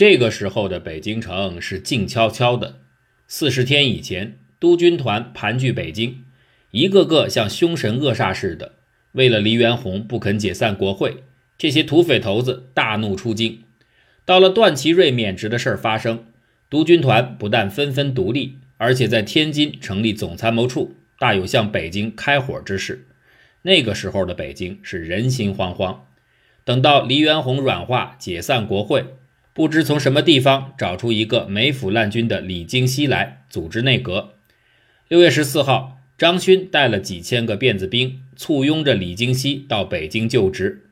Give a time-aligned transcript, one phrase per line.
[0.00, 2.76] 这个时候的北京城是静悄悄的。
[3.28, 6.24] 四十天以前，督军团盘踞北京，
[6.70, 8.76] 一个个像凶神恶煞似的。
[9.12, 11.22] 为了黎元洪不肯解散国会，
[11.58, 13.62] 这些土匪头子大怒出京。
[14.24, 16.24] 到了段祺瑞免职的事发生，
[16.70, 23.06] 督军团不但纷纷独立，而且在天津成立总参谋处，大有向北京开火之势。
[23.60, 25.98] 那个时候的北京是人心惶惶。
[26.64, 29.04] 等到黎元洪软化，解散国会，
[29.52, 34.34] 不知从什么地方找出一个没腐烂军的李经羲来组织内阁。
[35.08, 40.86] 六月十四号，张勋带了几千个辫子兵，簇拥着李经羲到北京就职。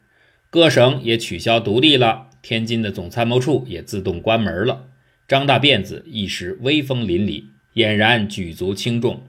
[0.51, 2.27] 各省也取消独立了。
[2.41, 4.87] 天津的总参谋处也自动关门了，
[5.27, 7.45] 张大辫子一时威风凛凛，
[7.75, 9.25] 俨然举足轻重。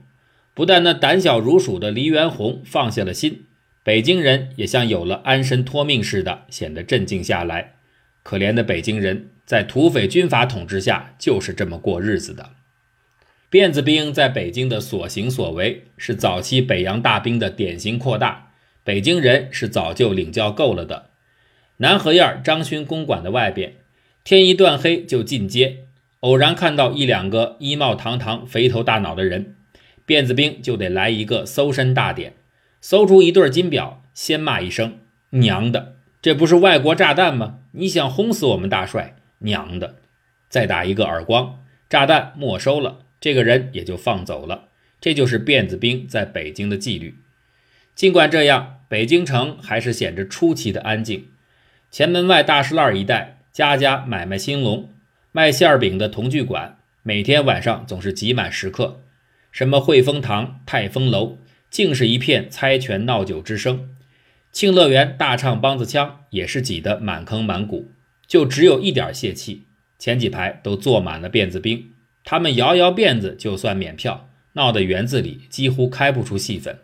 [0.54, 3.44] 不但那胆小如鼠的黎元洪放下了心，
[3.82, 7.74] 北京人也像有了安身托命似的，显得镇静下来。
[8.22, 12.50] 可怜的北京人，在土匪军阀统治下就是这么过日子的。
[13.50, 18.52] 辫子兵在北京的所行所为，是早期北洋大兵的典型扩大，
[18.84, 21.10] 北京人是早就领教够了的。
[21.78, 23.76] 南河沿张勋公馆的外边，
[24.22, 25.78] 天一断黑就进街，
[26.20, 29.56] 偶然看到一两个衣帽堂堂、肥头大脑的人，
[30.06, 32.34] 辫子兵就得来一个搜身大典，
[32.82, 34.98] 搜出一对金表，先骂一声
[35.30, 37.59] “娘的”，这不是外国炸弹吗？
[37.72, 39.16] 你想轰死我们大帅？
[39.38, 39.96] 娘的！
[40.48, 44.68] 再打一个耳光，炸弹没收了，这个人也就放走了。
[45.00, 47.14] 这就是辫子兵在北京的纪律。
[47.94, 51.28] 尽管这样，北京城还是显着出奇的安静。
[51.90, 54.90] 前门外大石栏一带，家家买卖兴隆，
[55.32, 59.00] 卖馅饼的同聚馆，每天晚上总是挤满食客。
[59.52, 61.38] 什么汇丰堂、泰丰楼，
[61.70, 63.90] 竟是一片猜拳闹酒之声。
[64.52, 67.92] 庆乐园大唱梆子腔，也是挤得满坑满谷。
[68.26, 69.64] 就只有一点泄气，
[69.98, 71.92] 前几排都坐满了辫子兵，
[72.24, 76.78] 他们摇摇辫子就算免票，闹得园子里几乎开不出戏份。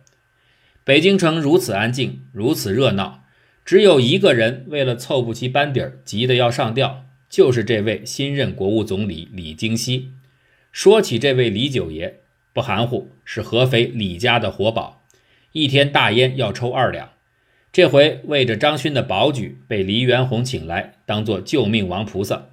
[0.85, 3.25] 北京城如此安静，如此热闹。
[3.65, 10.13] 只有一个人为了凑不齐班底儿，急得要上吊，就是这位新任国务总理李经羲。
[10.71, 12.21] 说起这位李九爷，
[12.53, 15.05] 不含糊，是合肥李家的活宝，
[15.51, 17.11] 一天大烟要抽二两。
[17.77, 22.47] 这回为着张勋的保举，被黎元洪请来，当做救命王菩萨。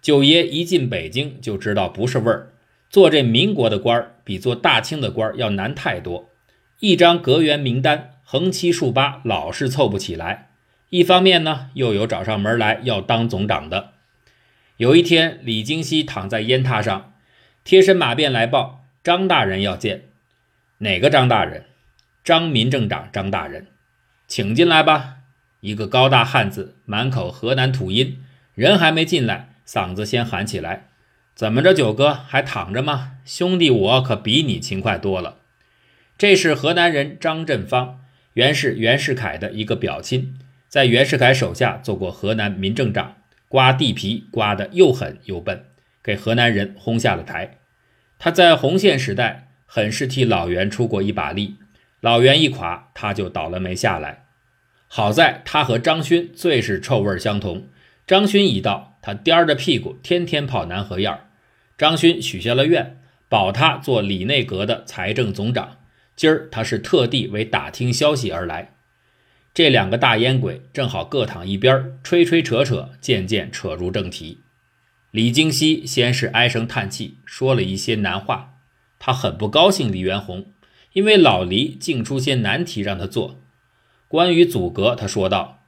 [0.00, 2.52] 九爷一进北京就知道不是味儿，
[2.88, 6.30] 做这民国的官儿比做大清的官儿要难太多，
[6.78, 8.12] 一张阁员名单。
[8.22, 10.50] 横七竖八，老是凑不起来。
[10.90, 13.94] 一方面呢，又有找上门来要当总长的。
[14.76, 17.12] 有一天，李经羲躺在烟榻上，
[17.64, 20.04] 贴身马便来报：张大人要见。
[20.78, 21.64] 哪个张大人？
[22.22, 23.66] 张民政长张大人，
[24.34, 25.18] 请进来吧。
[25.60, 28.18] 一个高大汉子，满口河南土音，
[28.56, 30.88] 人还没进来，嗓子先喊起来
[31.36, 33.12] ：“怎么着，九哥还躺着吗？
[33.24, 35.36] 兄弟，我可比你勤快多了。”
[36.18, 38.00] 这是河南人张振芳。
[38.32, 40.36] 原是袁世凯的一个表亲，
[40.68, 43.14] 在袁世凯手下做过河南民政长，
[43.46, 45.66] 刮地皮刮得又狠又笨，
[46.02, 47.58] 给河南人轰下了台。
[48.18, 51.54] 他在红线时代很是替老袁出过一把力，
[52.00, 54.23] 老袁一垮，他就倒了霉下来。
[54.96, 57.66] 好在他和张勋最是臭味相同，
[58.06, 61.18] 张勋一到，他颠着屁股天天跑南河沿
[61.76, 65.78] 张勋许下了愿，保他做里内阁的财政总长。
[66.14, 68.74] 今儿他是特地为打听消息而来，
[69.52, 74.42] 这两个大烟鬼正好各躺一边，吹吹扯扯，渐渐扯入正题。
[75.10, 78.54] 李经羲先是唉声叹气，说了一些难话。
[79.00, 80.46] 他很不高兴李元洪，
[80.92, 83.40] 因为老黎竟出些难题让他做。
[84.14, 85.64] 关于阻隔，他说道：“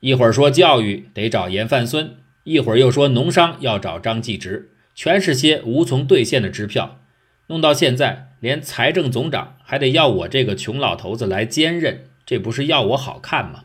[0.00, 7.00] 一会儿说教育得找严范孙，一会儿又说农商要找张继直，全是些无从兑现的支票。
[7.46, 13.64] 弄到现在。”连财政总长还得要我这个穷老头子来兼任，这不是要我好看吗？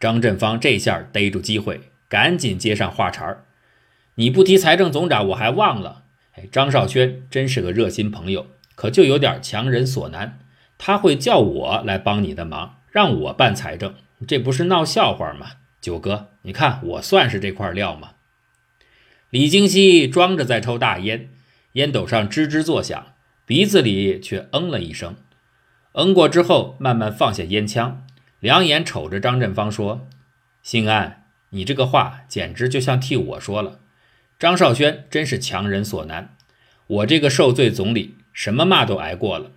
[0.00, 3.44] 张振芳这下逮住机会，赶紧接上话茬儿
[4.16, 6.02] ：“你不提财政总长，我还忘了。
[6.32, 10.40] 哎，张少轩真是个热心朋友，可就有点强人所难。
[10.76, 13.94] 他会叫我来帮你的忙，让我办财政，
[14.26, 15.52] 这不是闹笑话吗？
[15.80, 18.10] 九哥，你看我算是这块料吗？”
[19.30, 21.30] 李京熙装着在抽大烟，
[21.72, 23.06] 烟斗上吱吱作响。
[23.46, 25.16] 鼻子里却嗯了一声，
[25.92, 28.06] 嗯过之后，慢慢放下烟枪，
[28.38, 30.06] 两眼瞅着张振芳说
[30.62, 33.80] ：“兴安，你这个话简直就像替我说了。
[34.38, 36.36] 张少轩真是强人所难，
[36.86, 39.50] 我这个受罪总理什么骂都挨过了。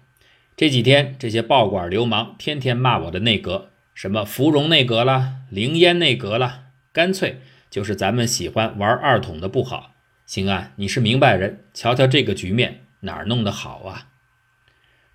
[0.56, 7.42] 这几天这些报馆流氓天天骂我的内阁，什么芙蓉内阁了，凌烟内阁了，干脆
[7.72, 9.94] 就是咱们喜欢玩二筒的不好。
[10.28, 14.10] 邢安，你是明白人，瞧瞧这个局面哪儿弄得好啊？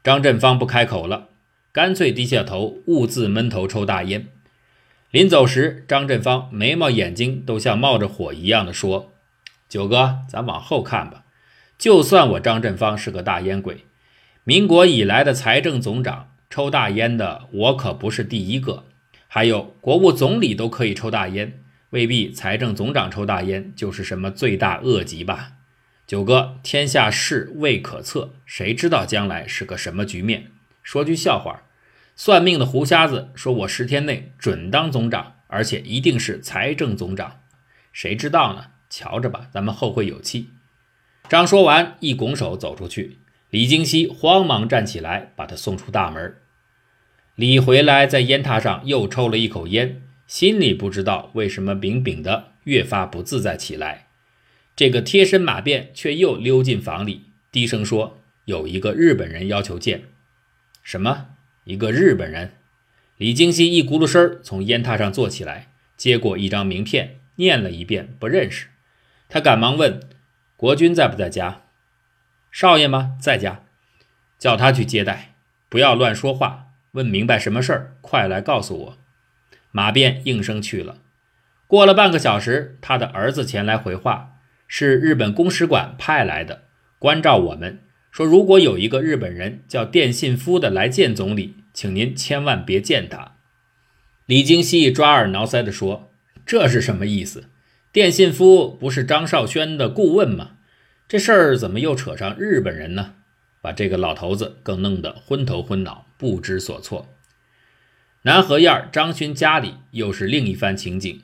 [0.02, 1.28] 张振芳不开口了，
[1.72, 4.26] 干脆低下头，兀自闷头抽大烟。
[5.10, 9.12] 临走时，张振芳眉毛眼睛都像冒着火一样的说
[9.68, 11.24] ：“九哥，咱往后看吧。
[11.78, 13.84] 就算我张振芳是个大烟鬼，
[14.48, 18.86] 民国以来的财政总长抽大烟的，我可不是第一个。
[19.26, 25.50] 还有国务总理都可以抽大烟，未必财政总长抽大烟就是什么罪大恶极吧？
[26.06, 30.46] 九哥，天下事未可测，谁知道将来是个什么局面？
[30.82, 31.64] 说句笑话。”
[32.16, 37.40] 算命的胡瞎子说：“我十天内准当总长，而且一定是财政总长。
[37.92, 38.68] 谁知道呢？
[38.88, 40.48] 瞧着吧，咱们后会有期。”
[41.28, 43.18] 张说完，一拱手走出去。
[43.50, 46.36] 李京西慌忙站起来，把他送出大门。
[47.34, 54.08] 李回来，在烟榻上又抽了一口烟，心里不知道为什么饼饼的越发不自在起来。
[54.76, 60.04] 这个贴身马便却又溜进房里，低声说：“有一个日本人要求见。”
[60.82, 61.28] 什么？
[61.64, 62.52] 一个日本人，
[63.16, 68.68] 李京西一咕噜声从烟榻上坐起来，接过一张名片，念了一遍，不认识。
[69.28, 70.00] 他赶忙问
[70.56, 71.62] ：“国君在不在家
[72.50, 73.16] ？”“少爷吗？
[73.20, 73.62] 在家。
[74.38, 75.34] ”“叫他去接待，
[75.68, 76.66] 不要乱说话。
[76.92, 78.98] 问明白什么事儿，快来告诉我。”
[79.72, 80.98] 马便应声去了。
[81.66, 84.36] 过了半个小时，他的儿子前来回话
[84.66, 86.62] ：“是日本公使馆派来的，
[86.98, 87.80] 关照我们。”
[88.10, 93.36] 说：“如果有一个日本人叫电信夫的来见总理，请您千万别见他。”
[94.24, 96.10] 李京熙抓耳挠腮地说
[96.46, 97.50] ：“这是什么意思？
[97.92, 100.52] 电信夫不是张少轩的顾问吗？
[101.08, 103.14] 这事儿怎么又扯上日本人呢？
[103.62, 107.08] 把这个老头子更弄得昏头昏脑，不知所措。”
[108.22, 111.22] 南河沿张勋家里又是另一番情景。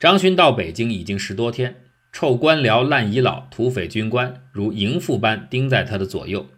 [0.00, 1.76] 张勋到北京已经十多天。
[2.12, 6.48] 臭官僚、烂遗老、土匪军官如迎父般盯在他的左右，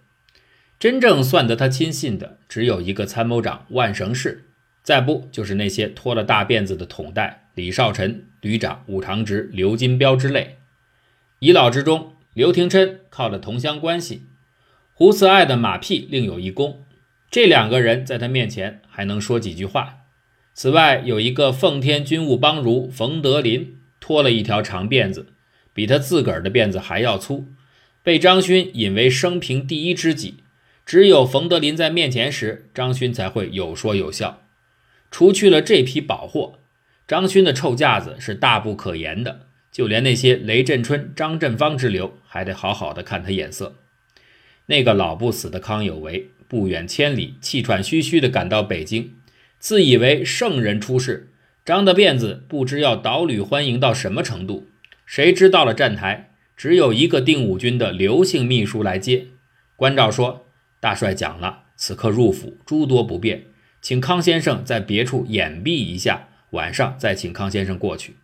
[0.78, 4.44] 真正算得他亲信的只有一个参谋长万绳氏，
[4.82, 10.58] 再不就是那些拖了大辫子的统带李少臣、旅长武长直、刘金彪之类。
[11.38, 14.24] 遗老之中，刘廷琛靠着同乡关系，
[14.92, 16.84] 胡慈爱的马屁另有一功，
[17.30, 20.00] 这两个人在他面前还能说几句话。
[20.52, 25.28] 此外，有一个奉天军务帮儒冯德林，拖了一条长辫子。
[25.72, 27.46] 比他自个儿的辫子还要粗，
[28.02, 30.34] 被张勋引为生平第一知己。
[30.84, 34.42] 只有冯德林在面前时，张勋才会有说有笑。
[35.10, 36.58] 除去了这批宝货，
[37.08, 39.45] 张勋的臭架子是大不可言的。
[39.76, 43.76] 就连那些雷震春、张振芳之流，还得好好的看他眼色。
[44.68, 49.12] 那个老不死的康有为，不远千里，气喘吁吁地赶到北京，
[49.58, 51.28] 自以为圣人出世，
[51.62, 54.66] 张的辫子不知要岛屿欢迎到什么程度。
[55.04, 59.26] 谁知到了站台，只有一个定武军的刘姓秘书来接。
[59.76, 60.46] 关照说
[60.80, 63.44] ：“大帅讲了，此刻入府诸多不便，
[63.82, 68.16] 请康先生在别处掩蔽一下，晚上再请康先生过去。”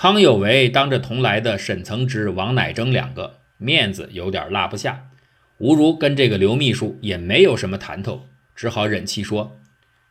[0.00, 5.08] 康有为当着同来的沈曾之、王乃征两个，面子有点落不下。
[5.56, 9.58] 吴如跟这个刘秘书也没有什么谈头，只好忍气说：“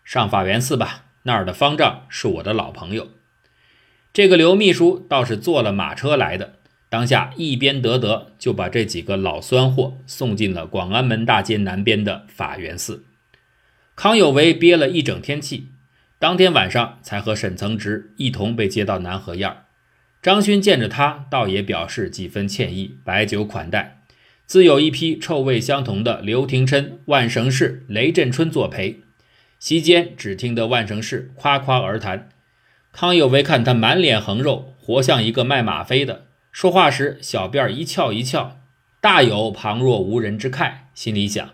[0.03, 3.11] 上法源寺吧，那儿的方丈是我的老朋友。”
[4.11, 6.55] 这个刘秘书倒是坐了马车来的，
[6.89, 13.06] 当下一边得得就把这几个老酸货送进了广安门大街南边的法源寺。
[13.95, 15.69] 康有为憋了一整天气，
[16.19, 19.63] 当天晚上才和沈曾直一同被接到南河沿儿。
[20.27, 24.01] 张勋见着他，倒也表示几分歉意，摆酒款待，
[24.45, 28.99] 自有一批臭味相同的刘廷琛、万绳氏、雷震春作陪。
[29.57, 32.27] 席间只听得万绳氏夸夸而谈。
[32.91, 36.25] 康有为看他满脸横肉，活像一个卖吗啡的。
[36.51, 38.59] 说话时小辫一翘一翘，
[38.99, 40.73] 大有旁若无人之慨。
[40.93, 41.51] 心里想：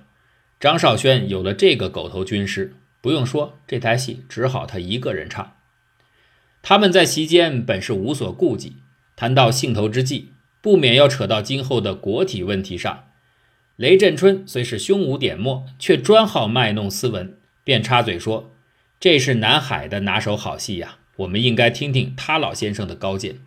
[0.60, 5.53] 张少轩有了这个狗头军师，不用说，这台戏只好他一个人唱。
[6.64, 8.78] 他们在席间本是无所顾忌，
[9.18, 10.30] 谈到兴头之际，
[10.62, 13.10] 不免要扯到今后的国体问题上。
[13.76, 18.54] 雷震春虽是胸无点墨，却专好卖弄斯文，便插嘴说
[18.98, 23.40] ：“这是南海的拿手好戏呀。”我们应该听听他老先生的高见。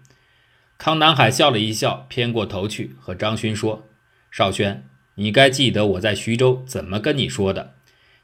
[0.79, 3.89] 康南海笑了一笑，偏过头去和张勋说
[4.31, 7.73] ：“少轩，你该记得我在徐州怎么跟你说的。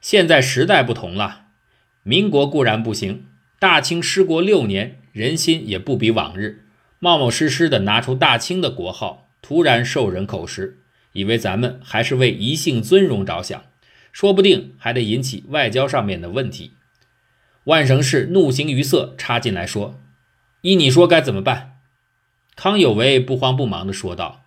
[0.03, 1.47] 现在时代不同了，
[2.03, 3.25] 民国固然不行，
[3.62, 6.66] 大清失国六年，人心也不比往日。
[6.99, 10.81] 冒冒失失的拿出大清的国号，突然受人口实，
[11.12, 13.62] 以为咱们还是为一姓尊荣着想，
[14.11, 16.73] 说不定还得引起外交上面的问题。”
[17.66, 19.95] 万绳氏怒形于色，插进来说
[20.62, 21.75] ：“依你说该怎么办？
[22.57, 24.42] 康有为不慌不忙地说道：“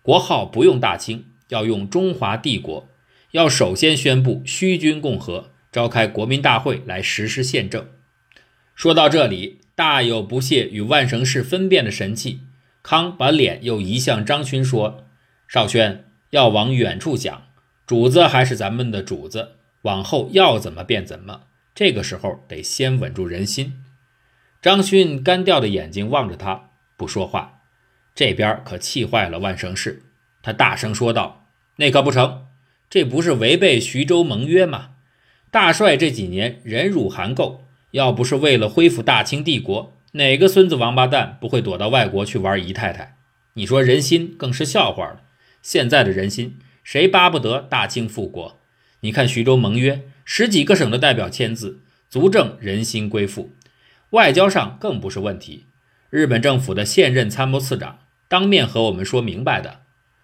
[0.00, 2.88] 国号不用大清，要用中华帝国。
[3.32, 7.86] 要首先宣布虚君共和，召开国民大会来实施宪政。”
[8.74, 12.40] 说到这里，大有不屑与万绳氏分辨的神气。
[12.82, 15.04] 康把脸又移向张勋，说
[15.48, 17.46] ：“少轩，要往远处想，
[17.86, 19.52] 主子还是咱们的主子，
[19.82, 21.44] 往后要怎么变怎么。
[21.74, 23.82] 这个时候得先稳住人心。”
[24.60, 27.62] 张勋干掉的眼睛望着他，不说话。
[28.14, 30.02] 这边可气坏了万绳氏，
[30.42, 32.46] 他大声说道：“那可不成，
[32.90, 34.90] 这不是违背徐州盟约吗？
[35.50, 37.60] 大帅这几年忍辱含垢，
[37.94, 43.16] 要不是为了恢复大清帝国，哪个孙子王八蛋不会躲到外国去玩姨太太？
[43.52, 45.20] 你说人心更是笑话了。
[45.62, 48.58] 现在的人心，谁巴不得大清复国？
[49.02, 53.52] 你看徐州盟约，十几个省的代表签字，足证人心归附。”
[54.10, 55.66] 外交上更不是问题，
[56.10, 59.82] 日本政府的现任参谋次长当面和我们说明白的。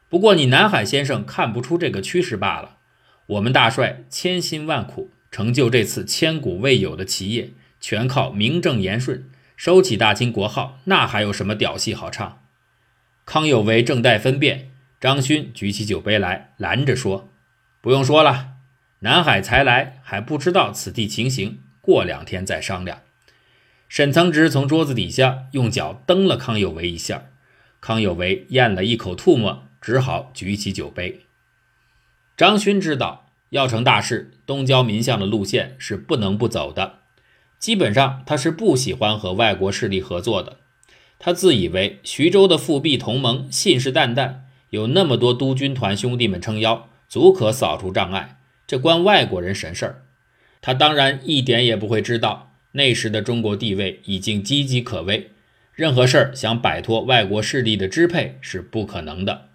[0.08, 2.78] 不过你南海先生看不出这个趋势罢了。
[3.26, 12.42] 我们大帅千辛万苦成就这次千古未有的奇业，全靠名正言顺收起大清国号，那还有什么屌戏好唱？
[13.24, 14.70] 康有为正待分辨，
[15.00, 17.30] 张勋举起酒杯来拦着说
[17.80, 18.54] ：“不用说了，
[19.00, 23.00] 南海才来还不知道此地情形，过两天再商量。”
[23.88, 27.24] 沈曾直从桌子底下用脚蹬了康有为一下，
[27.80, 31.26] 康有为咽了一口唾沫，只好举起酒杯。
[32.36, 36.99] 张勋知道要成大事，东交民巷的路线是不能不走的。
[37.60, 40.56] 基本上他是不喜欢和外国势力合作的。
[41.18, 44.36] 他自以为徐州的复辟同盟信誓旦旦，
[44.70, 48.38] 有那么多督军团兄弟们撑腰，足可扫除障碍。
[48.66, 50.02] 这关外国人神事儿，
[50.62, 52.52] 他当然一点也不会知道。
[52.72, 55.32] 那时的中国地位已经岌岌可危，
[55.74, 59.48] 任何事儿想摆脱外国势力的支配是不可能的。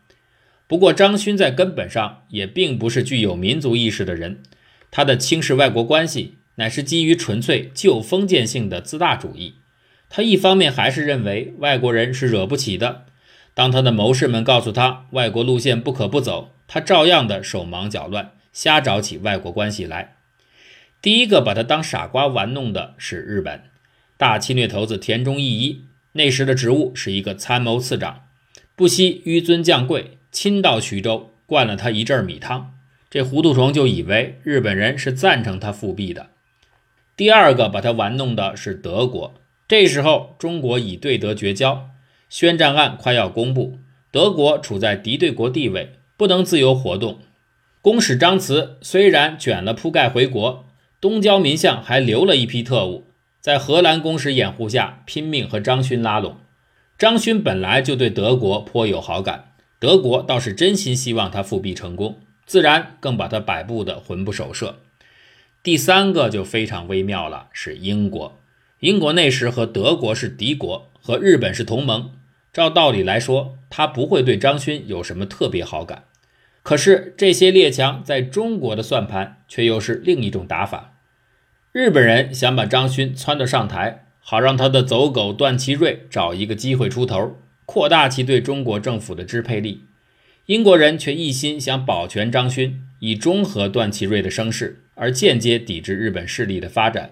[0.67, 4.43] 不过张勋在根本上也并不是具有民族意识的人，
[4.91, 9.55] 他的轻视外国关系乃是基于纯粹旧封建性的自大主义。
[10.09, 13.05] 他一方面还是认为外国人是惹不起的，
[13.53, 20.15] 当他的谋士们告诉他外国路线不可不走，他照样的手忙脚乱，瞎找起外国关系来。
[21.01, 23.63] 第一个把他当傻瓜玩弄的是日本
[24.17, 28.27] 大侵略头子田中义一，那时的职务是一个参谋次长，
[28.75, 32.73] 不惜纡尊降贵，亲到徐州灌了他一阵米汤。
[33.09, 36.29] 这糊涂虫就以为日本人是赞成他复辟的。
[37.17, 39.33] 第二个把他玩弄的是德国，
[39.67, 41.89] 这时候中国已对德绝交，
[42.29, 43.79] 宣战案快要公布，
[44.11, 47.19] 德国处在敌对国地位，不能自由活动。
[47.81, 50.65] 公使张慈虽然卷了铺盖回国。
[51.01, 53.05] 东交民巷还留了一批特务，
[53.39, 56.37] 在荷兰公使掩护下拼命和张勋拉拢。
[56.97, 62.17] 张勋本来就对德国颇有好感，德国倒是真心希望他复辟成功，
[62.47, 64.79] 自然更把他摆布的魂不守舍。
[65.65, 68.37] 第三个就非常微妙了，是英国。
[68.81, 72.11] 英国那时和德国是敌国，和日本是同盟，
[72.53, 76.03] 照道理来说，他不会对张勋有什么特别好感。
[76.61, 80.99] 可是这些列强在中国的算盘却又是另一种打法。
[81.71, 89.85] 日本人想把张勋撺掇上台，好让他的走狗段祺瑞找一个机会出头，扩大其对中国政府的支配力。
[90.45, 97.11] 英国人却一心想保全张勋，以中和段祺瑞的声势，而间接抵制日本势力的发展。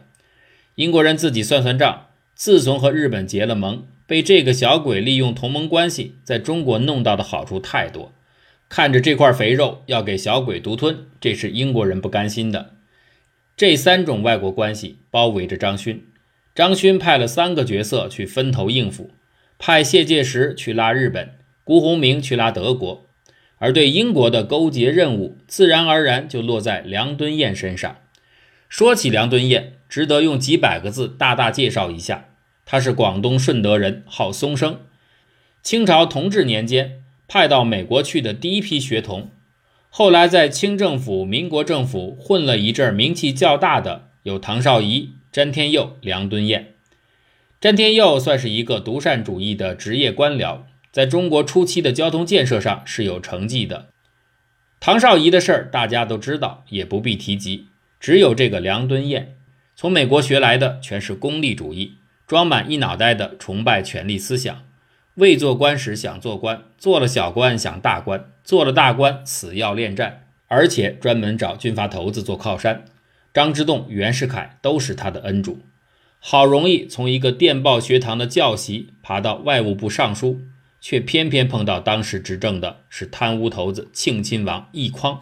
[0.75, 8.11] 英国人自己算算账，自从和日本结了盟，被这个小鬼利用同盟关系，在中国弄到的好处太多，
[8.67, 12.71] 看着这块肥肉要给小鬼独吞，这是英国人不甘心的。
[13.55, 16.03] 这三种外国关系包围着张勋，
[16.55, 19.11] 张勋派了三个角色去分头应付，
[19.59, 23.05] 派谢介石去拉日本，辜鸿铭去拉德国，
[23.63, 27.95] 而对英国的勾结任务，自然而然就落在梁敦彦身上。
[28.67, 32.25] 说起梁敦彦，值得用几百个字大大介绍一下：
[32.65, 34.81] 他是广东顺德人，号松生，
[35.61, 39.29] 清朝同治年间派到美国去的第一批学童。
[39.89, 46.73] 后来在清政府、民国政府混了一阵，名气较大的有唐绍仪、詹天佑、梁敦彦。
[47.61, 50.63] 詹天佑算是一个独善主义的职业官僚，
[50.93, 53.87] 在中国初期的交通建设上是有成绩的。
[54.79, 57.65] 唐绍仪的事儿大家都知道，也不必提及。
[57.99, 59.35] 只有这个梁敦彦，
[59.75, 61.95] 从美国学来的全是功利主义，
[62.27, 64.63] 装满一脑袋的崇拜权力思想。
[65.15, 72.85] 未做官时想做官，做了小官想大官，做了大官死要恋战，而且专门找军阀头子做靠山。
[73.33, 75.59] 张之洞、袁世凯都是他的恩主。
[76.19, 80.41] 好容易从一个电报学堂的教习爬到外务部尚书，
[80.83, 85.21] 却偏偏碰到当时执政的是贪污头子庆亲王奕匡。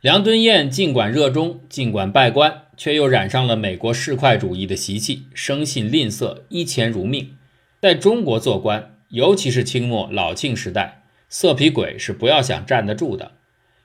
[0.00, 7.34] 梁敦彦尽管热衷，尽管拜官，却又染上了美国市侩主义的习气，生性吝啬，依钱如命。
[7.82, 13.32] 在中国做官，尤其是清末老庆时代，色皮鬼是不要想站得住的。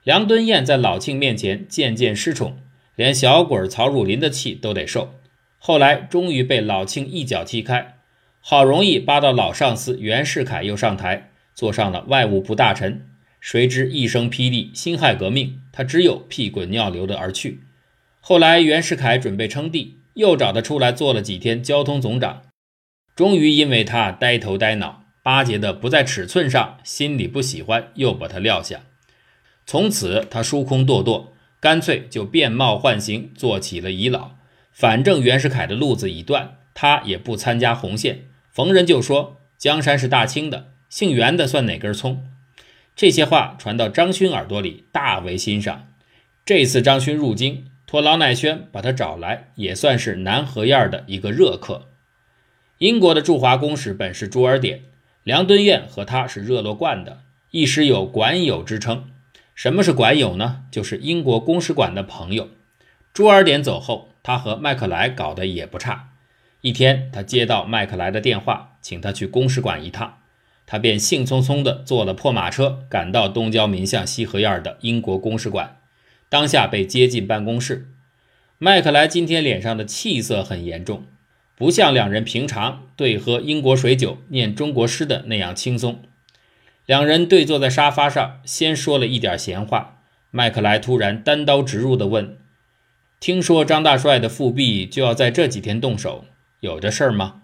[0.04, 2.58] 梁敦彦在老庆面前渐渐失宠，
[2.94, 5.14] 连小鬼曹汝霖的气都得受。
[5.58, 7.96] 后来终于被老庆一脚踢开，
[8.40, 13.06] 好容易扒到老上司袁世凯又上台，做上了外务部大臣。
[13.38, 17.60] 谁知一声霹雳，辛亥革命，他只有屁滚尿流的而去。
[18.20, 22.42] 后来袁世凯准备称帝，又找他出来做了几天交通总长。
[23.14, 28.80] 终于因为他呆头呆脑，巴结的不在尺寸上，心里不喜欢，又把他撂下。
[29.66, 31.28] 从此他疏空堕堕，
[31.60, 34.32] 干脆就变貌换形，做起了遗老。
[34.72, 38.24] 反正袁世凯的路子已断，他也不参加红线。
[38.60, 42.28] 逢人就说江山是大清的，姓袁的算哪根葱？
[42.94, 45.88] 这些话传到张勋耳朵里，大为欣赏。
[46.44, 51.88] 这次张勋入京，托老乃宣把他找来，也算是南河沿的一个热客。
[52.76, 54.82] 英国的驻华公使本是朱尔典，
[55.22, 57.20] 梁敦彦和他是热络惯的，
[57.52, 59.06] 一时有馆友之称。
[59.54, 60.64] 什么是馆友呢？
[60.70, 62.50] 就是英国公使馆的朋友。
[63.14, 66.09] 朱尔典走后，他和麦克莱搞得也不差。
[66.62, 70.18] 一天，他接到麦克莱的电话，请他去公使馆一趟。
[70.66, 75.78] 他便兴冲冲地坐了破马车，赶到东交民巷西河沿的英国公使馆，
[76.28, 77.88] 当下被接进办公室。
[78.58, 81.06] 麦克莱今天脸上的气色很严重，
[81.56, 86.02] 不像两人平常对喝英国水酒、念中国诗的那样轻松。
[86.84, 90.02] 两人对坐在沙发上，先说了一点闲话。
[90.30, 92.36] 麦克莱突然单刀直入地问
[93.18, 96.26] ：“听说张大帅的复辟就要在这几天动手，
[96.60, 97.42] 有这事儿吗？”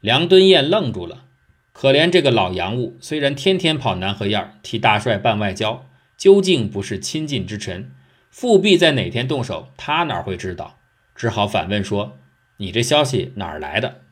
[0.00, 1.24] 梁敦彦愣住了。
[1.72, 5.86] 可怜这个老洋务，虽然天天跑南河沿替大帅办外交，
[6.16, 7.92] 究竟不是亲近之臣。
[8.30, 10.78] 复辟在哪天动手，他哪会知道？
[11.14, 12.18] 只好反问说
[12.58, 14.02] ：“你这消息哪儿来的？”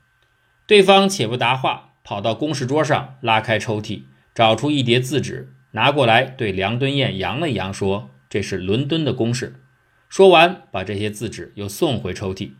[0.66, 4.02] 对方且不答话，跑到公事桌上，拉开抽屉，
[4.34, 9.60] 找出一叠字纸，拿过来对梁敦彦扬了扬，说：“这是伦敦的公事。”
[10.08, 12.52] 说完，把这些字纸又送回抽屉，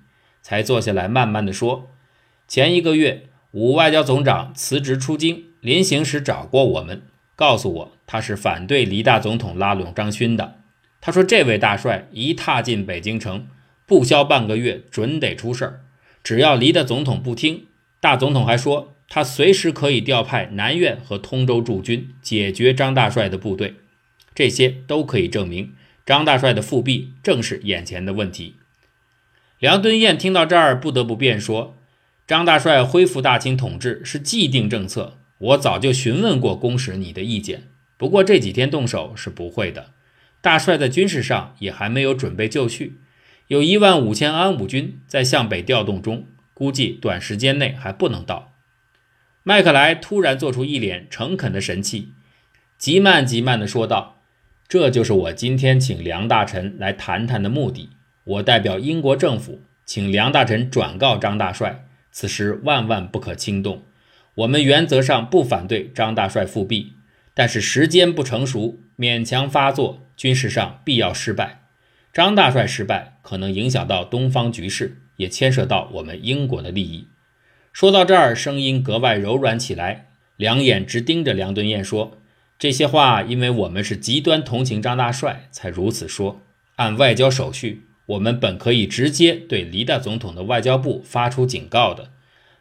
[0.45, 1.91] 才坐下来慢慢的说
[2.47, 7.03] ：“前一个月。”武外交总长辞职出京，临行时找过我们，
[7.37, 10.59] 告诉我他是反对黎大总统拉拢张勋的。
[11.01, 13.47] 他说这位大帅一踏进北京城，
[13.87, 15.81] 不消半个月准得出事儿。
[16.25, 17.67] 只要黎大总统不听，
[18.01, 23.77] 大总统还说他随时可以调派南苑和通州驻军解决张大帅的部队。
[24.35, 28.57] 这些都可以证明张大帅的复辟正是眼前的问题。
[29.65, 31.79] 梁敦彦听到这儿，不得不辩说。
[32.27, 37.63] 张大帅恢复大清统治是既定政策，我早就询问过公使你的意见。
[37.97, 39.93] 不过这几天动手是不会的，
[40.43, 42.99] 大帅在军事上也还没有准备就绪，
[43.47, 48.53] 有一万五千安武军在向北调动中，估计短时间内还不能到。
[49.43, 52.13] 麦克莱突然做出一脸诚恳的神气，
[52.77, 54.21] 极慢极慢地说道
[54.69, 57.89] ：“这就是我今天请梁大臣来谈谈的目的。
[58.25, 63.83] 我代表英国政府，请梁大臣转告张大帅。”此时万万不可轻动。
[64.37, 66.93] 我们原则上不反对张大帅复辟，
[67.35, 71.63] 但是时间不成熟，勉强发作，军事上必要失败。
[72.13, 77.09] 张大帅失败，可能影响到东方局势，也牵涉到我们英国的利益。
[77.73, 80.07] 说到这儿，声音格外柔软起来，
[80.37, 82.19] 两眼直盯着梁敦彦说
[82.57, 86.41] ：“这些话，因为我们是极端同情张大帅，才如此说。
[86.77, 92.11] 按外交手续。”我们本可以直接对黎大总统的外交部发出警告的，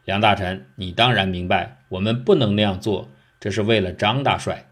[0.04, 4.66] 梁大臣，你当然明白，我们不能那样做，这是为了张大帅。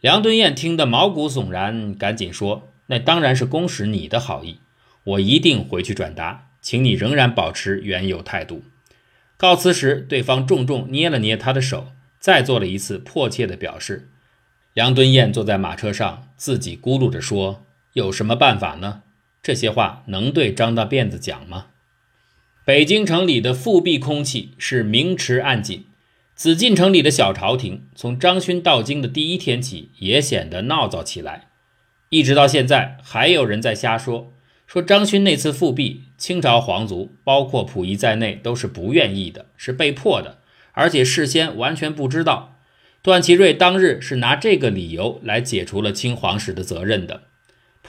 [0.00, 4.58] 梁敦彦听得毛骨悚然，赶紧说：“那当然是公使你的好意，
[5.04, 8.64] 我一定回去转达，请你仍然保持原有态度。”
[9.38, 14.10] 告辞时，对方重重捏了捏他的手，再做了一次迫切的表示。
[14.74, 19.02] 梁敦彦坐在马车上，自己咕噜着说：“有什么办法呢？”
[19.46, 21.66] 这些话能对张大辫子讲吗？
[22.64, 25.84] 北京城里的复辟空气是明迟暗紧，
[26.34, 31.46] 紫禁城里的小朝廷从张勋到京的第一天起也显得闹躁起来，
[32.08, 34.32] 一直到现在还有人在瞎说，
[34.66, 40.38] 说张勋那次复辟，清朝皇族包括溥仪在内都是不愿意的，是被迫的，
[40.72, 42.56] 而且事先完全不知道。
[43.00, 47.22] 段祺瑞当日是拿这个理由来解除了清皇室的责任的。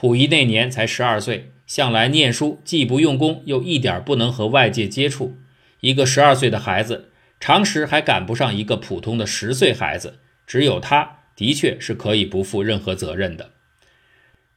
[0.00, 5.36] 溥仪那年才十二岁，向来念书既不用功，又一点不能和外界接触。
[5.80, 13.50] 一个十二岁的孩子，常识还赶不上一个普通的十岁孩子，只有他的确是可以不负任何责任的。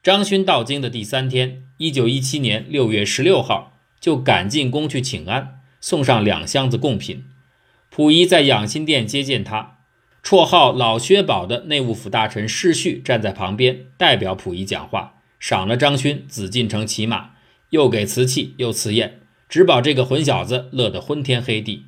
[0.04, 7.26] 张勋到京的第三天，一九一七年六月十六号，就赶进宫去请安，送上两箱子贡品。
[7.90, 9.80] 溥仪在养心殿接见他，
[10.24, 17.32] 绰号老薛宝的内务府大臣世旭站在旁边，代表溥仪讲话，赏了张勋紫禁城骑马，
[17.72, 21.88] 又给瓷器，又赐宴，只保这个混小子乐得昏天黑地。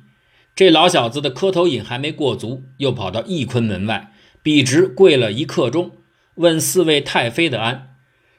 [0.56, 4.12] 这老小子的磕头瘾还没过足，又跑到翊坤门外，
[4.42, 5.92] 笔直跪了一刻钟，
[6.34, 7.94] 问四位太妃的安。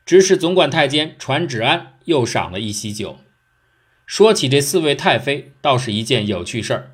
[0.06, 3.19] 指使总管太监传旨安，又赏了一席酒。
[4.06, 6.91] 说起这四位太妃，倒是一件有趣事儿。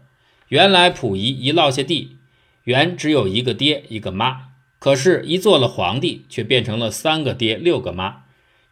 [0.50, 2.18] 原来溥仪一落下地，
[2.66, 4.51] 原只有一个爹一个妈，
[4.82, 8.24] 可是，一做了皇帝，却变成了三个爹六个妈。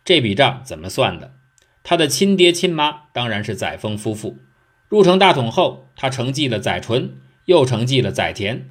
[0.03, 1.35] 这笔账怎么算的？
[1.83, 4.39] 他的亲爹亲妈当然是载沣夫妇。
[4.87, 8.61] 入城大统后，他承继了载淳，又承继了载湉，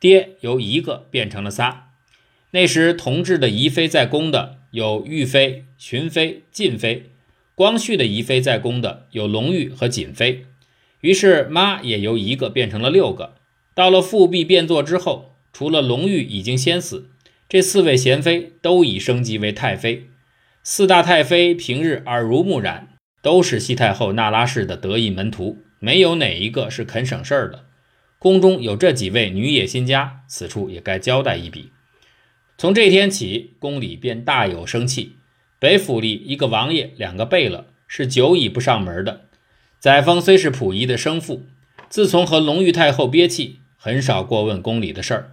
[0.00, 1.90] 爹由一个变成了仨。
[2.52, 4.56] 那时同治的仪妃在宫的。
[4.72, 7.10] 有玉妃、群妃、晋妃，
[7.54, 10.44] 光绪的仪妃在宫的有隆裕和瑾妃，
[11.00, 13.36] 于是妈也由一个变成了六个。
[13.74, 17.08] 到了复辟变作之后，除了隆裕已经先死，
[17.48, 20.10] 这四位贤妃都已升级为太妃。
[20.62, 22.88] 四大太妃平日耳濡目染，
[23.22, 27.64] 都是西太后那拉氏的得意门徒，没有哪一个是肯省事儿的。
[28.18, 31.70] 宫中有这几位女野心家，此处也该交代一笔。
[32.58, 35.16] 从这天起，宫里便大有生气。
[35.58, 39.22] 北府里一个王爷，两个贝勒，是久已不上门的。
[39.80, 41.46] 载沣虽是溥仪的生父，
[41.88, 45.32] 自从和隆裕太后憋气，很少过问宫里的事儿。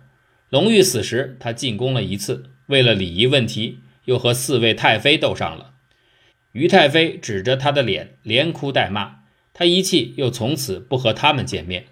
[0.53, 5.71] 隆裕死时，他进宫了一次，为了礼仪问题，又和四位太妃斗上了。
[6.51, 11.85] 于太妃指着他的脸，连哭带骂，他一气，又从此不和他们见面。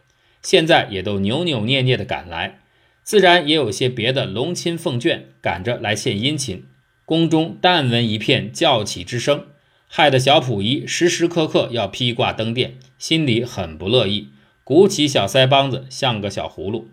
[0.44, 2.60] 现在也都扭扭捏捏的赶来。
[3.02, 6.66] 自然也有些别的龙亲凤眷赶着来献殷勤，
[7.04, 9.48] 宫中但闻一片叫起之声，
[9.88, 14.28] 害得小溥仪时时刻刻要披挂登殿，心里很不乐意，
[14.64, 16.92] 鼓起小腮帮子像个小葫芦。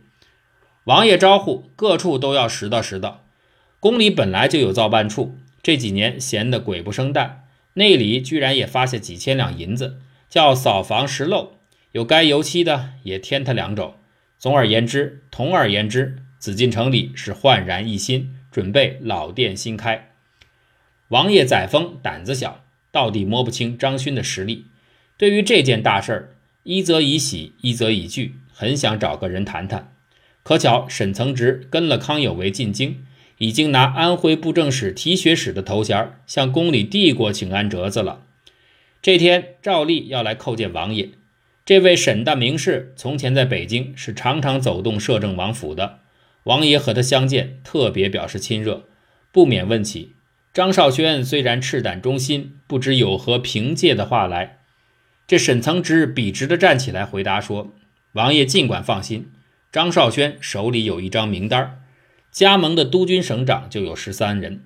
[0.84, 3.24] 王爷招呼各处都要拾到拾到，
[3.78, 11.58] 宫里本来就有造办处，这几年闲得鬼不生蛋，内里居然也发下几千两银子，叫扫房拾漏，
[11.92, 13.96] 有该油漆的也添他两肘。
[14.38, 20.12] 总而言之，统而言之，紫禁城里是焕然一新，准备老店新开。
[21.08, 24.66] 王爷载沣胆子小，到底摸不清张勋的实力。
[25.16, 26.28] 对于这件大事儿，
[26.62, 29.92] 一则以喜，一则以惧，很想找个人谈谈。
[30.48, 33.04] 可巧沈曾植跟了康有为进京，
[33.37, 38.22] 已经拿安徽布政使提学使的头衔向宫里递过请安折子了。
[39.02, 41.11] 这天照例要来叩见王爷。
[41.66, 45.98] 这位沈大名士从前在北京是常常走动摄政王府的，
[46.44, 48.84] 王爷和他相见，特别表示亲热，
[49.30, 50.14] 不免问起
[50.54, 54.61] 张少轩虽然赤胆忠心，不知有何凭借的话来。
[55.26, 57.74] 这沈曾植笔直的站起来回答说
[58.12, 59.28] ：“王爷尽管放心，
[59.70, 61.83] 张少轩手里有一张名单，
[62.31, 64.64] 加盟的督军省长就有十三人，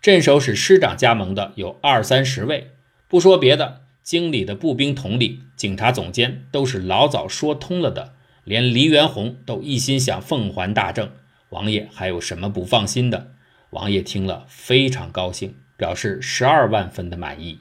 [0.00, 2.70] 镇守使师长加盟的有二三十位，
[3.08, 11.10] 不说别的。”京里的步兵统领、警察总监都是老早说通了的，连黎元洪都一心想奉还大政，
[11.48, 13.32] 王爷还有什么不放心的？
[13.70, 17.58] 王爷听了非常高兴，表示十二万分的满意。